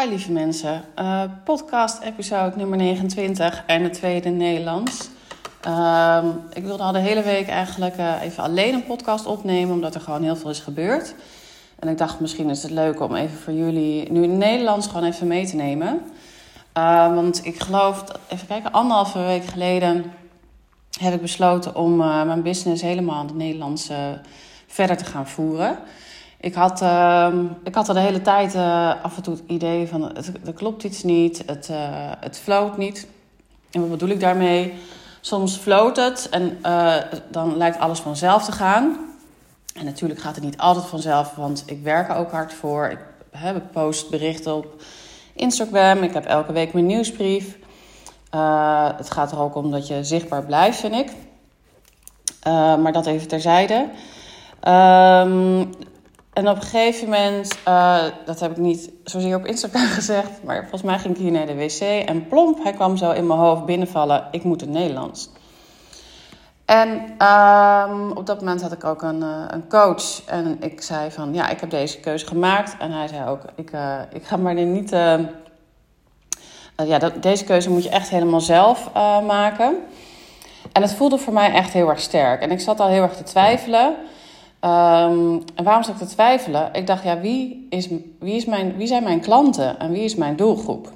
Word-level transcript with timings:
Hi 0.00 0.08
lieve 0.08 0.32
mensen, 0.32 0.84
uh, 0.98 1.22
podcast 1.44 2.02
episode 2.02 2.56
nummer 2.56 2.78
29 2.78 3.62
en 3.66 3.82
de 3.82 3.90
tweede 3.90 4.28
Nederlands. 4.28 5.08
Uh, 5.66 6.24
ik 6.52 6.64
wilde 6.64 6.82
al 6.82 6.92
de 6.92 6.98
hele 6.98 7.22
week 7.22 7.48
eigenlijk 7.48 7.96
uh, 7.96 8.22
even 8.22 8.42
alleen 8.42 8.74
een 8.74 8.84
podcast 8.84 9.26
opnemen, 9.26 9.74
omdat 9.74 9.94
er 9.94 10.00
gewoon 10.00 10.22
heel 10.22 10.36
veel 10.36 10.50
is 10.50 10.58
gebeurd. 10.58 11.14
En 11.78 11.88
ik 11.88 11.98
dacht 11.98 12.20
misschien 12.20 12.50
is 12.50 12.62
het 12.62 12.70
leuk 12.70 13.00
om 13.00 13.14
even 13.14 13.38
voor 13.38 13.52
jullie 13.52 14.12
nu 14.12 14.22
in 14.22 14.38
Nederlands 14.38 14.86
gewoon 14.86 15.04
even 15.04 15.26
mee 15.26 15.46
te 15.46 15.56
nemen. 15.56 16.00
Uh, 16.78 17.14
want 17.14 17.44
ik 17.44 17.60
geloof, 17.60 18.04
even 18.28 18.46
kijken, 18.46 18.72
anderhalve 18.72 19.18
week 19.18 19.44
geleden 19.44 20.12
heb 20.98 21.14
ik 21.14 21.20
besloten 21.20 21.74
om 21.74 21.96
mijn 21.96 22.42
business 22.42 22.82
helemaal 22.82 23.20
in 23.20 23.26
het 23.26 23.36
Nederlands 23.36 23.90
verder 24.66 24.96
te 24.96 25.04
gaan 25.04 25.28
voeren. 25.28 25.78
Ik 26.40 26.54
had, 26.54 26.82
uh, 26.82 27.34
ik 27.64 27.74
had 27.74 27.88
er 27.88 27.94
de 27.94 28.00
hele 28.00 28.22
tijd 28.22 28.54
uh, 28.54 28.92
af 29.02 29.16
en 29.16 29.22
toe 29.22 29.34
het 29.34 29.42
idee 29.46 29.88
van 29.88 30.02
het, 30.02 30.32
er 30.46 30.52
klopt 30.52 30.84
iets 30.84 31.02
niet, 31.02 31.42
het, 31.46 31.68
uh, 31.70 31.78
het 32.20 32.38
floot 32.38 32.76
niet. 32.76 33.06
En 33.70 33.80
wat 33.80 33.90
bedoel 33.90 34.08
ik 34.08 34.20
daarmee? 34.20 34.74
Soms 35.20 35.56
floot 35.56 35.96
het 35.96 36.28
en 36.30 36.58
uh, 36.62 36.94
dan 37.30 37.56
lijkt 37.56 37.78
alles 37.78 37.98
vanzelf 37.98 38.44
te 38.44 38.52
gaan. 38.52 38.96
En 39.74 39.84
natuurlijk 39.84 40.20
gaat 40.20 40.34
het 40.34 40.44
niet 40.44 40.58
altijd 40.58 40.86
vanzelf, 40.86 41.34
want 41.34 41.62
ik 41.66 41.82
werk 41.82 42.08
er 42.08 42.16
ook 42.16 42.30
hard 42.30 42.52
voor. 42.52 42.86
Ik 42.86 42.98
heb 43.30 43.62
post 43.72 44.10
berichten 44.10 44.54
op 44.54 44.82
Instagram, 45.34 46.02
ik 46.02 46.14
heb 46.14 46.24
elke 46.24 46.52
week 46.52 46.72
mijn 46.72 46.86
nieuwsbrief. 46.86 47.58
het 48.96 49.10
gaat 49.10 49.32
er 49.32 49.40
ook 49.40 49.54
om 49.54 49.70
dat 49.70 49.86
je 49.86 50.04
zichtbaar 50.04 50.44
blijft, 50.44 50.78
vind 50.78 50.94
ik. 50.94 51.10
maar 52.78 52.92
dat 52.92 53.06
even 53.06 53.28
terzijde. 53.28 53.88
Um, 54.68 55.70
en 56.36 56.48
op 56.48 56.56
een 56.56 56.62
gegeven 56.62 57.04
moment, 57.04 57.58
uh, 57.68 58.04
dat 58.24 58.40
heb 58.40 58.50
ik 58.50 58.56
niet 58.56 58.90
zozeer 59.04 59.36
op 59.36 59.46
Instagram 59.46 59.86
gezegd, 60.00 60.42
maar 60.44 60.60
volgens 60.60 60.82
mij 60.82 60.98
ging 60.98 61.14
ik 61.14 61.20
hier 61.20 61.32
naar 61.32 61.46
de 61.46 61.54
wc 61.54 61.80
en 61.80 62.28
plomp, 62.28 62.62
hij 62.62 62.72
kwam 62.72 62.96
zo 62.96 63.10
in 63.10 63.26
mijn 63.26 63.38
hoofd 63.38 63.64
binnenvallen, 63.64 64.28
ik 64.30 64.44
moet 64.44 64.60
het 64.60 64.70
Nederlands. 64.70 65.30
En 66.64 66.88
um, 67.26 68.10
op 68.10 68.26
dat 68.26 68.40
moment 68.40 68.62
had 68.62 68.72
ik 68.72 68.84
ook 68.84 69.02
een, 69.02 69.20
uh, 69.20 69.44
een, 69.48 69.68
coach 69.68 70.24
en 70.26 70.56
ik 70.60 70.82
zei 70.82 71.10
van, 71.10 71.34
ja, 71.34 71.48
ik 71.48 71.60
heb 71.60 71.70
deze 71.70 72.00
keuze 72.00 72.26
gemaakt. 72.26 72.76
En 72.78 72.92
hij 72.92 73.08
zei 73.08 73.28
ook, 73.28 73.40
ik, 73.54 73.72
uh, 73.72 74.00
ik 74.12 74.24
ga 74.24 74.36
maar 74.36 74.54
niet, 74.54 74.90
ja, 76.76 76.98
dat, 76.98 77.22
deze 77.22 77.44
keuze 77.44 77.70
moet 77.70 77.84
je 77.84 77.90
echt 77.90 78.08
helemaal 78.08 78.40
zelf 78.40 78.92
maken. 79.26 79.76
En 80.72 80.82
het 80.82 80.94
voelde 80.94 81.18
voor 81.18 81.32
mij 81.32 81.52
echt 81.52 81.72
heel 81.72 81.88
erg 81.88 82.00
sterk. 82.00 82.40
En 82.40 82.50
ik 82.50 82.60
zat 82.60 82.80
al 82.80 82.88
heel 82.88 83.02
erg 83.02 83.16
te 83.16 83.22
twijfelen. 83.22 83.96
Um, 84.66 85.42
en 85.54 85.64
waarom 85.64 85.82
zat 85.82 85.94
ik 85.94 86.00
te 86.00 86.14
twijfelen? 86.14 86.68
Ik 86.72 86.86
dacht, 86.86 87.02
ja, 87.02 87.20
wie, 87.20 87.66
is, 87.70 87.88
wie, 88.18 88.34
is 88.34 88.44
mijn, 88.44 88.76
wie 88.76 88.86
zijn 88.86 89.02
mijn 89.02 89.20
klanten 89.20 89.78
en 89.78 89.90
wie 89.90 90.04
is 90.04 90.14
mijn 90.14 90.36
doelgroep? 90.36 90.92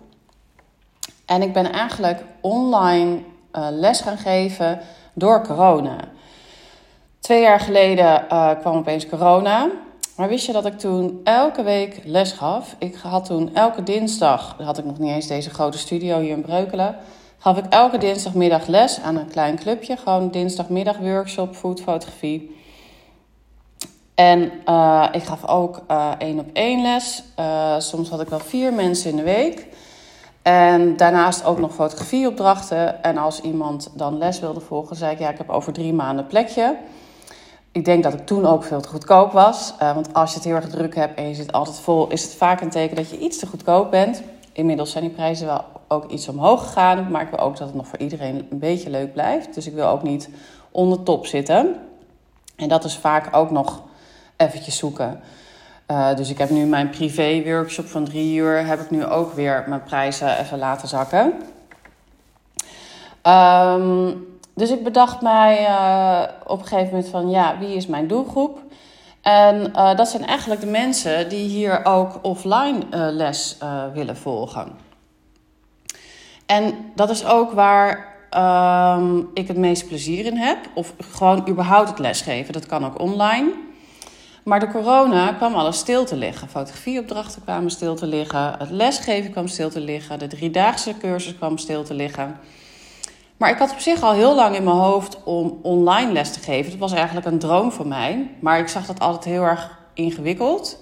En 1.27 1.43
ik 1.43 1.53
ben 1.53 1.73
eigenlijk 1.73 2.25
online 2.41 3.19
uh, 3.53 3.67
les 3.71 4.01
gaan 4.01 4.19
geven 4.19 4.81
door 5.13 5.47
corona. 5.47 5.97
Twee 7.21 7.43
jaar 7.43 7.61
geleden 7.61 8.25
uh, 8.33 8.51
kwam 8.61 8.77
opeens 8.77 9.09
corona. 9.09 9.69
Maar 10.17 10.29
wist 10.29 10.47
je 10.47 10.53
dat 10.53 10.67
ik 10.67 10.79
toen 10.79 11.21
elke 11.25 11.63
week 11.63 12.01
les 12.05 12.33
gaf? 12.33 12.75
Ik 12.79 12.95
had 12.95 13.25
toen 13.25 13.55
elke 13.55 13.83
dinsdag, 13.83 14.57
had 14.59 14.79
ik 14.79 14.85
nog 14.85 14.98
niet 14.98 15.11
eens 15.11 15.27
deze 15.27 15.51
grote 15.51 15.79
studio 15.79 16.19
hier 16.21 16.31
in 16.31 16.43
Breukelen, 16.43 16.97
gaf 17.39 17.59
ik 17.59 17.65
elke 17.69 17.98
dinsdagmiddag 17.98 18.67
les 18.67 19.01
aan 19.01 19.17
een 19.17 19.29
klein 19.29 19.57
clubje. 19.57 19.97
Gewoon 19.97 20.31
dinsdagmiddag 20.31 20.98
workshop 20.98 21.55
foodfotografie. 21.55 22.59
En 24.21 24.53
uh, 24.69 25.09
ik 25.13 25.23
gaf 25.23 25.47
ook 25.47 25.81
uh, 25.91 26.11
één 26.19 26.39
op 26.39 26.47
één 26.53 26.83
les. 26.83 27.23
Uh, 27.39 27.75
soms 27.79 28.09
had 28.09 28.21
ik 28.21 28.29
wel 28.29 28.39
vier 28.39 28.73
mensen 28.73 29.11
in 29.11 29.17
de 29.17 29.23
week. 29.23 29.67
En 30.43 30.97
daarnaast 30.97 31.45
ook 31.45 31.59
nog 31.59 31.75
fotografieopdrachten. 31.75 33.03
En 33.03 33.19
als 33.19 33.41
iemand 33.41 33.91
dan 33.95 34.19
les 34.19 34.41
wilde 34.41 34.61
volgen, 34.61 34.97
zei 34.97 35.13
ik: 35.13 35.19
Ja, 35.19 35.31
ik 35.31 35.39
heb 35.39 35.48
over 35.48 35.73
drie 35.73 35.92
maanden 35.92 36.27
plekje. 36.27 36.77
Ik 37.73 37.85
denk 37.85 38.03
dat 38.03 38.13
ik 38.13 38.27
toen 38.27 38.47
ook 38.47 38.64
veel 38.64 38.80
te 38.80 38.89
goedkoop 38.89 39.33
was. 39.33 39.75
want 39.79 40.14
als 40.14 40.30
je 40.30 40.36
het 40.36 40.45
heel 40.45 40.55
erg 40.55 40.69
druk 40.69 40.95
hebt 40.95 41.19
en 41.19 41.29
je 41.29 41.35
zit 41.35 41.53
altijd 41.53 41.79
vol, 41.79 42.09
is 42.09 42.23
het 42.23 42.35
vaak 42.35 42.61
een 42.61 42.70
teken 42.70 42.97
dat 42.97 43.11
je 43.11 43.19
iets 43.19 43.39
te 43.39 43.47
goedkoop 43.47 43.91
bent. 43.91 44.23
Inmiddels 44.53 44.91
zijn 44.91 45.05
die 45.05 45.13
prijzen 45.13 45.47
wel 45.47 45.64
ook 45.89 46.11
iets 46.11 46.29
omhoog 46.29 46.63
gegaan. 46.63 47.11
Maar 47.11 47.23
ik 47.23 47.30
wil 47.30 47.39
ook 47.39 47.57
dat 47.57 47.67
het 47.67 47.77
nog 47.77 47.86
voor 47.86 47.98
iedereen 47.98 48.47
een 48.51 48.59
beetje 48.59 48.91
leuk 48.91 49.13
blijft. 49.13 49.55
Dus 49.55 49.67
ik 49.67 49.75
wil 49.75 49.86
ook 49.86 50.03
niet 50.03 50.29
onder 50.70 51.03
top 51.03 51.27
zitten. 51.27 51.77
En 52.57 52.69
dat 52.69 52.85
is 52.85 52.97
vaak 52.97 53.36
ook 53.36 53.51
nog 53.51 53.89
eventjes 54.40 54.77
zoeken. 54.77 55.20
Uh, 55.90 56.14
dus 56.14 56.30
ik 56.30 56.39
heb 56.39 56.51
nu 56.51 56.64
mijn 56.64 56.90
privé 56.90 57.42
workshop 57.45 57.86
van 57.86 58.05
drie 58.05 58.36
uur, 58.36 58.67
heb 58.67 58.80
ik 58.80 58.90
nu 58.90 59.05
ook 59.05 59.33
weer 59.33 59.64
mijn 59.67 59.83
prijzen 59.83 60.39
even 60.39 60.58
laten 60.58 60.89
zakken. 60.89 61.33
Um, 63.23 64.27
dus 64.55 64.70
ik 64.70 64.84
bedacht 64.84 65.20
mij 65.20 65.68
uh, 65.68 66.23
op 66.46 66.58
een 66.58 66.67
gegeven 66.67 66.90
moment 66.90 67.08
van 67.08 67.30
ja, 67.30 67.58
wie 67.58 67.74
is 67.74 67.86
mijn 67.86 68.06
doelgroep? 68.06 68.58
En 69.20 69.73
uh, 69.77 69.96
dat 69.96 70.08
zijn 70.08 70.27
eigenlijk 70.27 70.61
de 70.61 70.67
mensen 70.67 71.29
die 71.29 71.48
hier 71.48 71.84
ook 71.84 72.18
offline 72.23 72.79
les 72.90 73.58
willen 73.95 74.17
volgen. 74.17 74.73
En 76.46 76.74
dat 76.95 77.11
is 77.11 77.24
ook 77.24 77.52
waar 77.52 78.08
um, 78.98 79.30
ik 79.34 79.48
het 79.48 79.56
meest 79.56 79.89
plezier 79.89 80.27
in 80.27 80.36
heb. 80.36 80.58
Of 80.74 80.92
gewoon 80.98 81.48
überhaupt 81.48 81.89
het 81.89 81.98
lesgeven. 81.98 82.52
Dat 82.52 82.67
kan 82.67 82.86
ook 82.86 83.00
online. 83.00 83.68
Maar 84.42 84.61
door 84.61 84.70
corona 84.70 85.33
kwam 85.33 85.55
alles 85.55 85.78
stil 85.78 86.05
te 86.05 86.17
liggen. 86.17 86.48
Fotografieopdrachten 86.48 87.42
kwamen 87.42 87.70
stil 87.70 87.95
te 87.95 88.06
liggen. 88.06 88.55
Het 88.58 88.70
lesgeven 88.70 89.30
kwam 89.30 89.46
stil 89.48 89.70
te 89.70 89.80
liggen. 89.80 90.18
De 90.18 90.27
driedaagse 90.27 90.95
cursus 90.98 91.36
kwam 91.36 91.58
stil 91.58 91.83
te 91.83 91.95
liggen. 91.95 92.39
Maar 93.36 93.50
ik 93.50 93.58
had 93.58 93.73
op 93.73 93.79
zich 93.79 94.02
al 94.02 94.12
heel 94.12 94.34
lang 94.34 94.56
in 94.56 94.64
mijn 94.64 94.77
hoofd 94.77 95.24
om 95.24 95.58
online 95.62 96.12
les 96.12 96.33
te 96.33 96.40
geven. 96.40 96.70
Dat 96.70 96.80
was 96.80 96.92
eigenlijk 96.92 97.27
een 97.27 97.39
droom 97.39 97.73
voor 97.73 97.86
mij. 97.86 98.30
Maar 98.40 98.58
ik 98.58 98.68
zag 98.68 98.86
dat 98.86 99.00
altijd 99.00 99.24
heel 99.24 99.42
erg 99.42 99.79
ingewikkeld. 99.95 100.79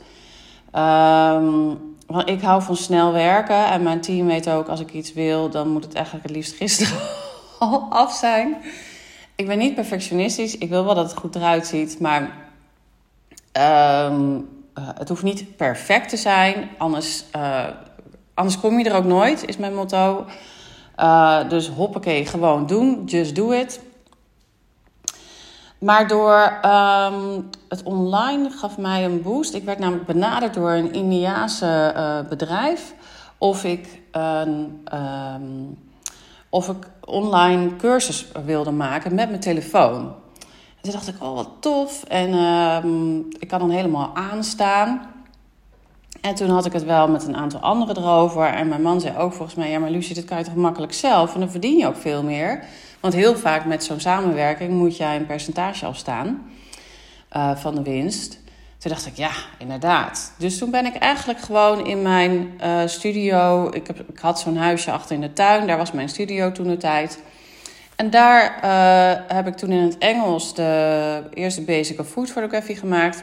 Um, 0.74 1.96
want 2.06 2.28
ik 2.28 2.40
hou 2.40 2.62
van 2.62 2.76
snel 2.76 3.12
werken. 3.12 3.66
En 3.66 3.82
mijn 3.82 4.00
team 4.00 4.26
weet 4.26 4.50
ook, 4.50 4.68
als 4.68 4.80
ik 4.80 4.92
iets 4.92 5.12
wil, 5.12 5.50
dan 5.50 5.68
moet 5.68 5.84
het 5.84 5.94
eigenlijk 5.94 6.26
het 6.26 6.36
liefst 6.36 6.54
gisteren 6.54 6.98
al 7.58 7.86
af 7.90 8.12
zijn. 8.12 8.56
Ik 9.34 9.46
ben 9.46 9.58
niet 9.58 9.74
perfectionistisch. 9.74 10.58
Ik 10.58 10.68
wil 10.68 10.84
wel 10.84 10.94
dat 10.94 11.10
het 11.10 11.18
goed 11.18 11.34
eruit 11.34 11.66
ziet. 11.66 12.00
Maar 12.00 12.30
Um, 13.58 14.48
uh, 14.78 14.88
het 14.94 15.08
hoeft 15.08 15.22
niet 15.22 15.56
perfect 15.56 16.08
te 16.08 16.16
zijn, 16.16 16.68
anders, 16.78 17.24
uh, 17.36 17.64
anders 18.34 18.60
kom 18.60 18.78
je 18.78 18.90
er 18.90 18.96
ook 18.96 19.04
nooit, 19.04 19.44
is 19.44 19.56
mijn 19.56 19.74
motto. 19.74 20.26
Uh, 20.96 21.48
dus 21.48 21.68
hoppakee, 21.68 22.26
gewoon 22.26 22.66
doen, 22.66 23.04
just 23.04 23.34
do 23.34 23.50
it. 23.50 23.80
Maar 25.78 26.08
door 26.08 26.60
um, 26.64 27.50
het 27.68 27.82
online 27.82 28.50
gaf 28.50 28.78
mij 28.78 29.04
een 29.04 29.22
boost. 29.22 29.54
Ik 29.54 29.64
werd 29.64 29.78
namelijk 29.78 30.06
benaderd 30.06 30.54
door 30.54 30.70
een 30.70 30.92
Indiaanse 30.92 32.24
bedrijf 32.28 32.94
of 33.38 33.64
ik 33.64 34.00
een. 34.10 34.86
Um, 34.94 35.78
of 36.50 36.68
ik 36.68 36.90
online 37.04 37.76
cursus 37.76 38.26
wilde 38.44 38.70
maken 38.70 39.14
met 39.14 39.28
mijn 39.28 39.40
telefoon 39.40 40.14
toen 40.90 41.00
dacht 41.00 41.16
ik, 41.16 41.22
oh 41.22 41.34
wat 41.34 41.50
tof. 41.60 42.04
En 42.04 42.28
uh, 42.28 42.76
ik 43.38 43.48
kan 43.48 43.58
dan 43.58 43.70
helemaal 43.70 44.10
aanstaan. 44.14 45.00
En 46.20 46.34
toen 46.34 46.50
had 46.50 46.66
ik 46.66 46.72
het 46.72 46.84
wel 46.84 47.08
met 47.08 47.26
een 47.26 47.36
aantal 47.36 47.60
anderen 47.60 47.96
erover. 47.96 48.46
En 48.46 48.68
mijn 48.68 48.82
man 48.82 49.00
zei 49.00 49.18
ook 49.18 49.32
volgens 49.32 49.56
mij, 49.56 49.70
ja 49.70 49.78
maar 49.78 49.90
Lucie, 49.90 50.14
dit 50.14 50.24
kan 50.24 50.38
je 50.38 50.44
toch 50.44 50.54
makkelijk 50.54 50.92
zelf. 50.92 51.34
En 51.34 51.40
dan 51.40 51.50
verdien 51.50 51.78
je 51.78 51.86
ook 51.86 51.96
veel 51.96 52.22
meer. 52.22 52.64
Want 53.00 53.14
heel 53.14 53.36
vaak 53.36 53.64
met 53.64 53.84
zo'n 53.84 54.00
samenwerking 54.00 54.72
moet 54.72 54.96
jij 54.96 55.16
een 55.16 55.26
percentage 55.26 55.86
afstaan 55.86 56.42
uh, 57.36 57.56
van 57.56 57.74
de 57.74 57.82
winst. 57.82 58.40
Toen 58.78 58.90
dacht 58.90 59.06
ik, 59.06 59.16
ja, 59.16 59.30
inderdaad. 59.58 60.32
Dus 60.38 60.58
toen 60.58 60.70
ben 60.70 60.86
ik 60.86 60.94
eigenlijk 60.94 61.40
gewoon 61.40 61.86
in 61.86 62.02
mijn 62.02 62.60
uh, 62.64 62.80
studio... 62.86 63.68
Ik, 63.70 63.86
heb, 63.86 64.10
ik 64.10 64.18
had 64.18 64.40
zo'n 64.40 64.56
huisje 64.56 64.90
achter 64.90 65.14
in 65.14 65.20
de 65.20 65.32
tuin. 65.32 65.66
Daar 65.66 65.76
was 65.76 65.92
mijn 65.92 66.08
studio 66.08 66.52
toen 66.52 66.68
de 66.68 66.76
tijd... 66.76 67.22
En 67.98 68.10
daar 68.10 68.60
uh, 68.64 69.34
heb 69.36 69.46
ik 69.46 69.56
toen 69.56 69.70
in 69.70 69.82
het 69.82 69.98
Engels 69.98 70.54
de 70.54 71.22
eerste 71.34 71.62
Basic 71.62 72.00
of 72.00 72.08
Food 72.08 72.30
Photography 72.30 72.74
gemaakt. 72.74 73.22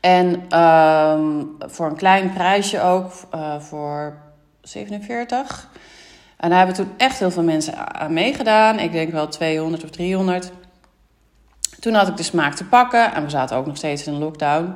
En 0.00 0.58
um, 0.60 1.56
voor 1.58 1.86
een 1.86 1.96
klein 1.96 2.32
prijsje 2.32 2.80
ook, 2.80 3.12
uh, 3.34 3.60
voor 3.60 4.16
47. 4.60 5.68
En 6.36 6.48
daar 6.48 6.58
hebben 6.58 6.76
toen 6.76 6.92
echt 6.96 7.18
heel 7.18 7.30
veel 7.30 7.42
mensen 7.42 7.94
aan 7.94 8.12
meegedaan. 8.12 8.78
Ik 8.78 8.92
denk 8.92 9.12
wel 9.12 9.28
200 9.28 9.84
of 9.84 9.90
300. 9.90 10.52
Toen 11.80 11.94
had 11.94 12.08
ik 12.08 12.16
de 12.16 12.22
smaak 12.22 12.54
te 12.54 12.64
pakken 12.64 13.14
en 13.14 13.22
we 13.22 13.30
zaten 13.30 13.56
ook 13.56 13.66
nog 13.66 13.76
steeds 13.76 14.06
in 14.06 14.18
lockdown. 14.18 14.74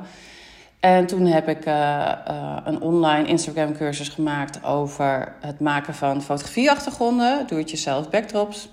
En 0.87 1.05
toen 1.05 1.25
heb 1.25 1.47
ik 1.47 1.65
uh, 1.65 1.73
uh, 1.73 2.57
een 2.63 2.81
online 2.81 3.27
Instagram 3.27 3.73
cursus 3.73 4.09
gemaakt 4.09 4.63
over 4.63 5.35
het 5.41 5.59
maken 5.59 5.93
van 5.93 6.21
fotografieachtergronden, 6.21 7.47
doe 7.47 7.57
het 7.57 7.71
jezelf 7.71 8.09
backdrops. 8.09 8.69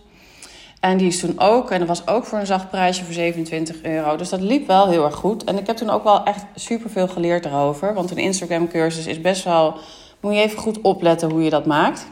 En 0.81 0.97
die 0.97 1.07
is 1.07 1.21
toen 1.21 1.41
ook, 1.41 1.71
en 1.71 1.79
dat 1.79 1.89
was 1.89 2.07
ook 2.07 2.25
voor 2.25 2.39
een 2.39 2.47
zacht 2.47 2.71
prijsje 2.71 3.05
voor 3.05 3.15
27 3.15 3.83
euro. 3.83 4.17
Dus 4.17 4.29
dat 4.29 4.41
liep 4.41 4.67
wel 4.67 4.89
heel 4.89 5.05
erg 5.05 5.15
goed. 5.15 5.45
En 5.45 5.59
ik 5.59 5.67
heb 5.67 5.77
toen 5.77 5.91
ook 5.91 6.05
wel 6.05 6.25
echt 6.25 6.45
superveel 6.55 7.09
geleerd 7.09 7.45
erover. 7.45 7.95
Want 7.95 8.11
een 8.11 8.17
Instagram 8.17 8.69
cursus 8.69 9.07
is 9.07 9.21
best 9.21 9.45
wel, 9.45 9.75
moet 10.21 10.35
je 10.35 10.41
even 10.41 10.59
goed 10.59 10.81
opletten 10.81 11.31
hoe 11.31 11.43
je 11.43 11.51
dat 11.51 11.67
maakt. 11.67 12.07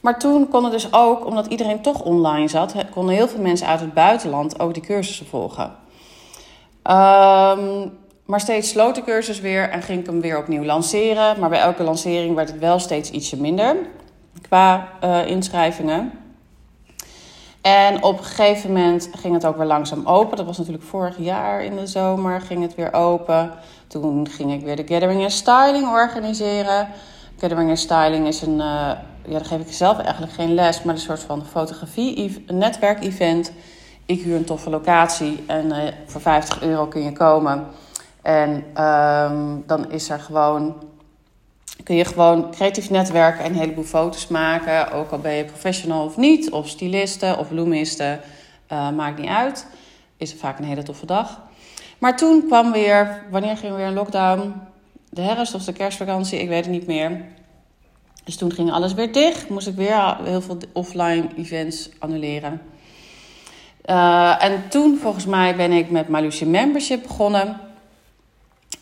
Maar 0.00 0.18
toen 0.18 0.48
kon 0.48 0.62
het 0.62 0.72
dus 0.72 0.92
ook, 0.92 1.26
omdat 1.26 1.46
iedereen 1.46 1.82
toch 1.82 2.02
online 2.02 2.48
zat, 2.48 2.74
konden 2.90 3.14
heel 3.14 3.28
veel 3.28 3.40
mensen 3.40 3.66
uit 3.66 3.80
het 3.80 3.94
buitenland 3.94 4.60
ook 4.60 4.74
die 4.74 4.82
cursussen 4.82 5.26
volgen. 5.26 5.80
Um, 6.90 8.00
maar 8.24 8.40
steeds 8.40 8.68
sloot 8.68 8.94
de 8.94 9.02
cursus 9.02 9.40
weer 9.40 9.70
en 9.70 9.82
ging 9.82 10.00
ik 10.00 10.06
hem 10.06 10.20
weer 10.20 10.38
opnieuw 10.38 10.64
lanceren. 10.64 11.40
Maar 11.40 11.48
bij 11.48 11.60
elke 11.60 11.82
lancering 11.82 12.34
werd 12.34 12.50
het 12.50 12.58
wel 12.58 12.78
steeds 12.78 13.10
ietsje 13.10 13.40
minder 13.40 13.76
qua 14.40 14.88
uh, 15.04 15.26
inschrijvingen. 15.26 16.12
En 17.62 18.02
op 18.02 18.18
een 18.18 18.24
gegeven 18.24 18.72
moment 18.72 19.08
ging 19.12 19.34
het 19.34 19.46
ook 19.46 19.56
weer 19.56 19.66
langzaam 19.66 20.06
open. 20.06 20.36
Dat 20.36 20.46
was 20.46 20.58
natuurlijk 20.58 20.84
vorig 20.84 21.18
jaar 21.18 21.64
in 21.64 21.76
de 21.76 21.86
zomer 21.86 22.40
ging 22.40 22.62
het 22.62 22.74
weer 22.74 22.92
open. 22.92 23.52
Toen 23.86 24.28
ging 24.28 24.52
ik 24.52 24.64
weer 24.64 24.76
de 24.76 24.86
Gathering 24.86 25.22
and 25.22 25.32
Styling 25.32 25.88
organiseren. 25.88 26.88
Gathering 27.38 27.68
and 27.68 27.78
Styling 27.78 28.26
is 28.26 28.42
een, 28.42 28.54
uh, 28.54 28.56
ja, 28.56 28.98
daar 29.26 29.44
geef 29.44 29.60
ik 29.60 29.72
zelf 29.72 29.98
eigenlijk 29.98 30.32
geen 30.32 30.54
les, 30.54 30.82
maar 30.82 30.94
een 30.94 31.00
soort 31.00 31.20
van 31.20 31.46
fotografie 31.46 32.44
netwerkevent. 32.46 33.52
Ik 34.06 34.22
huur 34.22 34.36
een 34.36 34.44
toffe 34.44 34.70
locatie 34.70 35.44
en 35.46 35.66
uh, 35.66 35.76
voor 36.06 36.20
50 36.20 36.62
euro 36.62 36.86
kun 36.86 37.02
je 37.02 37.12
komen. 37.12 37.66
En 38.22 38.50
um, 38.84 39.62
dan 39.66 39.90
is 39.90 40.10
er 40.10 40.18
gewoon, 40.18 40.74
kun 41.84 41.96
je 41.96 42.04
gewoon 42.04 42.50
creatief 42.50 42.90
netwerken 42.90 43.44
en 43.44 43.50
een 43.50 43.58
heleboel 43.58 43.84
foto's 43.84 44.28
maken. 44.28 44.90
Ook 44.92 45.10
al 45.10 45.18
ben 45.18 45.32
je 45.32 45.44
professional 45.44 46.04
of 46.04 46.16
niet, 46.16 46.50
of 46.50 46.68
styliste 46.68 47.36
of 47.38 47.48
bloemiste, 47.48 48.20
uh, 48.72 48.90
maakt 48.90 49.18
niet 49.18 49.28
uit. 49.28 49.66
Is 50.16 50.34
vaak 50.34 50.58
een 50.58 50.64
hele 50.64 50.82
toffe 50.82 51.06
dag. 51.06 51.40
Maar 51.98 52.16
toen 52.16 52.46
kwam 52.46 52.72
weer, 52.72 53.22
wanneer 53.30 53.56
ging 53.56 53.76
weer 53.76 53.86
een 53.86 53.94
lockdown? 53.94 54.54
De 55.10 55.20
herfst 55.20 55.54
of 55.54 55.64
de 55.64 55.72
kerstvakantie, 55.72 56.40
ik 56.40 56.48
weet 56.48 56.64
het 56.64 56.74
niet 56.74 56.86
meer. 56.86 57.24
Dus 58.24 58.36
toen 58.36 58.52
ging 58.52 58.72
alles 58.72 58.94
weer 58.94 59.12
dicht. 59.12 59.48
Moest 59.48 59.66
ik 59.66 59.74
weer 59.74 60.16
heel 60.22 60.42
veel 60.42 60.58
offline 60.72 61.28
events 61.36 61.90
annuleren. 61.98 62.60
Uh, 63.86 64.44
en 64.44 64.68
toen, 64.68 64.98
volgens 64.98 65.26
mij, 65.26 65.56
ben 65.56 65.72
ik 65.72 65.90
met 65.90 66.08
Malusia 66.08 66.46
Membership 66.46 67.02
begonnen. 67.02 67.60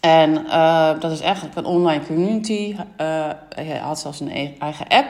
En 0.01 0.31
uh, 0.47 0.91
dat 1.01 1.11
is 1.11 1.21
eigenlijk 1.21 1.57
een 1.57 1.65
online 1.65 2.07
community. 2.07 2.75
Uh, 2.79 3.29
hij 3.49 3.79
had 3.83 3.99
zelfs 3.99 4.21
een 4.21 4.31
e-, 4.31 4.55
eigen 4.59 4.89
app. 4.89 5.07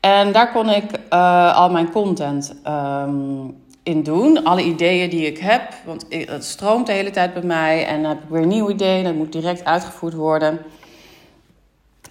En 0.00 0.32
daar 0.32 0.52
kon 0.52 0.70
ik 0.70 0.84
uh, 1.12 1.56
al 1.56 1.70
mijn 1.70 1.90
content 1.90 2.54
um, 2.66 3.56
in 3.82 4.02
doen. 4.02 4.44
Alle 4.44 4.62
ideeën 4.62 5.10
die 5.10 5.26
ik 5.26 5.38
heb. 5.38 5.62
Want 5.84 6.06
het 6.08 6.44
stroomt 6.44 6.86
de 6.86 6.92
hele 6.92 7.10
tijd 7.10 7.32
bij 7.32 7.42
mij. 7.42 7.86
En 7.86 8.02
dan 8.02 8.10
heb 8.10 8.22
ik 8.22 8.28
weer 8.28 8.42
een 8.42 8.48
nieuw. 8.48 8.74
Dat 8.74 9.14
moet 9.14 9.32
direct 9.32 9.64
uitgevoerd 9.64 10.14
worden. 10.14 10.58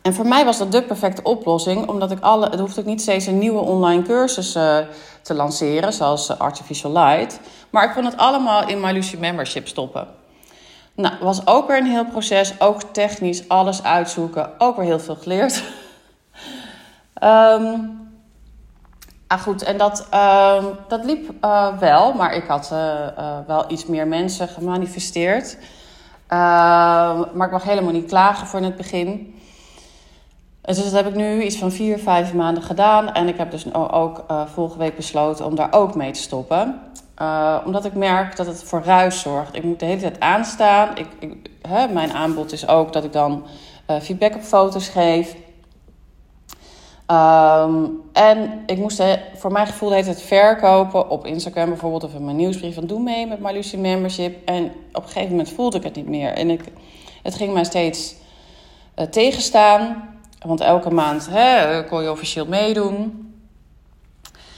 En 0.01 0.13
voor 0.13 0.27
mij 0.27 0.45
was 0.45 0.57
dat 0.57 0.71
de 0.71 0.83
perfecte 0.83 1.23
oplossing. 1.23 1.87
Omdat 1.87 2.11
ik 2.11 2.19
alle... 2.19 2.49
Het 2.49 2.59
hoefde 2.59 2.81
ik 2.81 2.87
niet 2.87 3.01
steeds 3.01 3.25
een 3.25 3.37
nieuwe 3.37 3.59
online 3.59 4.01
cursus 4.01 4.51
te 5.21 5.33
lanceren. 5.33 5.93
Zoals 5.93 6.39
Artificial 6.39 6.91
Light. 6.91 7.39
Maar 7.69 7.83
ik 7.83 7.93
kon 7.93 8.05
het 8.05 8.17
allemaal 8.17 8.67
in 8.67 8.79
mijn 8.79 8.93
Lucie 8.93 9.19
Membership 9.19 9.67
stoppen. 9.67 10.07
Nou, 10.95 11.15
was 11.19 11.47
ook 11.47 11.67
weer 11.67 11.77
een 11.77 11.85
heel 11.85 12.05
proces. 12.05 12.59
Ook 12.59 12.81
technisch 12.81 13.49
alles 13.49 13.83
uitzoeken. 13.83 14.49
Ook 14.57 14.75
weer 14.75 14.85
heel 14.85 14.99
veel 14.99 15.15
geleerd. 15.15 15.63
um, 17.23 17.99
ah 19.27 19.41
goed, 19.41 19.63
en 19.63 19.77
dat, 19.77 19.99
um, 19.99 20.65
dat 20.87 21.05
liep 21.05 21.31
uh, 21.41 21.77
wel. 21.77 22.13
Maar 22.13 22.33
ik 22.33 22.47
had 22.47 22.69
uh, 22.73 22.79
uh, 23.17 23.37
wel 23.47 23.71
iets 23.71 23.85
meer 23.85 24.07
mensen 24.07 24.47
gemanifesteerd. 24.47 25.57
maar 26.29 27.45
ik 27.45 27.51
mag 27.51 27.63
helemaal 27.63 27.93
niet 27.93 28.07
klagen 28.07 28.47
voor 28.47 28.59
in 28.59 28.65
het 28.65 28.75
begin. 28.75 29.39
Dus 30.61 30.83
dat 30.83 30.91
heb 30.91 31.07
ik 31.07 31.15
nu 31.15 31.41
iets 31.43 31.57
van 31.57 31.71
vier, 31.71 31.99
vijf 31.99 32.33
maanden 32.33 32.63
gedaan. 32.63 33.13
En 33.13 33.27
ik 33.27 33.37
heb 33.37 33.51
dus 33.51 33.73
ook 33.73 34.25
vorige 34.53 34.77
week 34.77 34.95
besloten 34.95 35.45
om 35.45 35.55
daar 35.55 35.73
ook 35.73 35.95
mee 35.95 36.11
te 36.11 36.21
stoppen. 36.21 36.81
Uh, 37.21 37.57
omdat 37.65 37.85
ik 37.85 37.93
merk 37.93 38.35
dat 38.35 38.45
het 38.45 38.63
voor 38.63 38.81
ruis 38.83 39.21
zorgt. 39.21 39.55
Ik 39.55 39.63
moet 39.63 39.79
de 39.79 39.85
hele 39.85 40.01
tijd 40.01 40.19
aanstaan. 40.19 40.97
Ik, 40.97 41.07
hè, 41.61 41.87
mijn 41.87 42.13
aanbod 42.13 42.51
is 42.51 42.67
ook 42.67 42.93
dat 42.93 43.03
ik 43.03 43.13
dan 43.13 43.45
uh, 43.89 43.99
feedback 43.99 44.35
op 44.35 44.41
foto's 44.41 44.87
geef. 44.87 45.35
Um, 47.11 48.01
en 48.13 48.63
ik 48.65 48.77
moest 48.77 48.97
de, 48.97 49.19
voor 49.35 49.51
mijn 49.51 49.67
gevoel 49.67 49.91
hele 49.91 50.03
tijd 50.03 50.21
verkopen 50.21 51.09
op 51.09 51.25
Instagram 51.25 51.69
bijvoorbeeld 51.69 52.03
of 52.03 52.13
in 52.13 52.25
mijn 52.25 52.37
nieuwsbrief 52.37 52.75
van 52.75 52.87
doe 52.87 52.99
mee 52.99 53.27
met 53.27 53.51
Lucy 53.51 53.77
Membership. 53.77 54.47
En 54.47 54.65
op 54.93 55.03
een 55.03 55.09
gegeven 55.09 55.29
moment 55.29 55.49
voelde 55.49 55.77
ik 55.77 55.83
het 55.83 55.95
niet 55.95 56.07
meer. 56.07 56.31
En 56.31 56.49
ik, 56.49 56.61
het 57.23 57.35
ging 57.35 57.53
mij 57.53 57.63
steeds 57.63 58.15
tegenstaan. 59.09 60.13
Want 60.45 60.61
elke 60.61 60.89
maand 60.89 61.27
hè, 61.31 61.83
kon 61.83 62.01
je 62.01 62.11
officieel 62.11 62.45
meedoen. 62.45 63.25